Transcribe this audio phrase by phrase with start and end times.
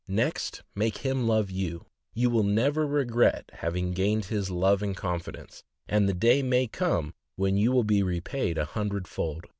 [0.07, 5.63] next make him love you; yon will never regret having gained his love and confidence,
[5.87, 9.45] and the day may come when you will be repaid an hundred fold.